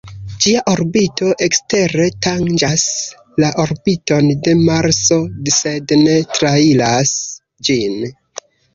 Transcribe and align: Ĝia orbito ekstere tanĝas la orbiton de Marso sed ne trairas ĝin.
Ĝia 0.43 0.61
orbito 0.69 1.27
ekstere 1.47 2.07
tanĝas 2.27 2.87
la 3.45 3.53
orbiton 3.67 4.33
de 4.49 4.57
Marso 4.65 5.23
sed 5.61 5.97
ne 6.05 6.19
trairas 6.37 7.17
ĝin. 7.71 8.05